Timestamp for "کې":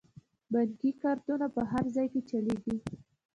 2.13-2.21